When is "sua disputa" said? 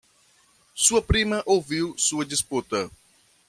1.95-2.89